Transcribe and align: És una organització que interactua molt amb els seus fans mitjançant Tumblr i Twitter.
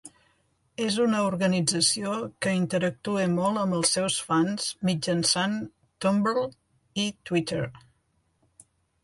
És 0.85 0.95
una 1.01 1.17
organització 1.25 2.13
que 2.45 2.53
interactua 2.59 3.27
molt 3.35 3.61
amb 3.65 3.77
els 3.81 3.93
seus 3.99 4.17
fans 4.31 4.67
mitjançant 4.91 5.55
Tumblr 6.07 6.37
i 7.07 7.09
Twitter. 7.31 7.63